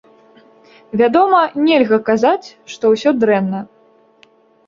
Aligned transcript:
Вядома, 1.01 1.41
нельга 1.67 1.99
казаць, 2.09 2.47
што 2.77 2.83
ўсё 2.93 3.09
дрэнна. 3.25 3.59